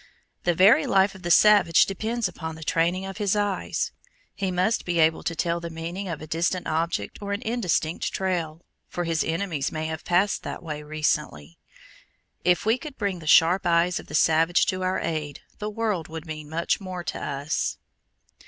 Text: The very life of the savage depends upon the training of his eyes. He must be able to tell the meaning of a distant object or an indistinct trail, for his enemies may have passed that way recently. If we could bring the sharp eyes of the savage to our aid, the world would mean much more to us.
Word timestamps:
The 0.45 0.55
very 0.55 0.87
life 0.87 1.13
of 1.13 1.21
the 1.21 1.29
savage 1.29 1.85
depends 1.85 2.27
upon 2.27 2.55
the 2.55 2.63
training 2.63 3.05
of 3.05 3.17
his 3.17 3.35
eyes. 3.35 3.91
He 4.33 4.49
must 4.49 4.83
be 4.83 4.97
able 4.97 5.21
to 5.21 5.35
tell 5.35 5.59
the 5.59 5.69
meaning 5.69 6.07
of 6.07 6.23
a 6.23 6.25
distant 6.25 6.65
object 6.65 7.19
or 7.21 7.33
an 7.33 7.43
indistinct 7.43 8.11
trail, 8.11 8.65
for 8.89 9.03
his 9.03 9.23
enemies 9.23 9.71
may 9.71 9.85
have 9.85 10.03
passed 10.03 10.41
that 10.41 10.63
way 10.63 10.81
recently. 10.81 11.59
If 12.43 12.65
we 12.65 12.79
could 12.79 12.97
bring 12.97 13.19
the 13.19 13.27
sharp 13.27 13.67
eyes 13.67 13.99
of 13.99 14.07
the 14.07 14.15
savage 14.15 14.65
to 14.69 14.81
our 14.81 14.99
aid, 14.99 15.41
the 15.59 15.69
world 15.69 16.07
would 16.07 16.25
mean 16.25 16.49
much 16.49 16.81
more 16.81 17.03
to 17.03 17.23
us. 17.23 17.77